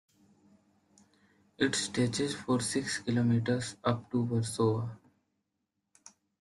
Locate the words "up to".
3.83-4.25